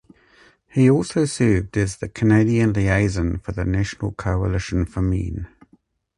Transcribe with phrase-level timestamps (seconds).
[0.67, 5.47] He also served as the Canadian Liaison for the National Coalition for Men.